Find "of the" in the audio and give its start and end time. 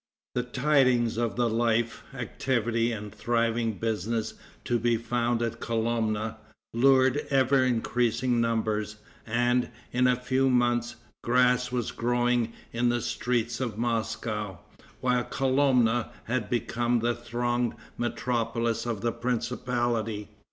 1.17-1.47, 18.87-19.11